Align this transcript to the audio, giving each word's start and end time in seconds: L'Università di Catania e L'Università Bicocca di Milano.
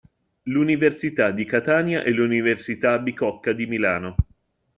L'Università 0.45 1.29
di 1.29 1.45
Catania 1.45 2.01
e 2.01 2.09
L'Università 2.09 2.97
Bicocca 2.97 3.51
di 3.53 3.67
Milano. 3.67 4.15